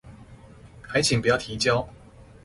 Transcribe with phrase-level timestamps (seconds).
[0.81, 1.87] 還請不要提交